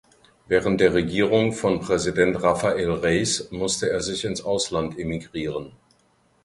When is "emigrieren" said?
4.97-5.73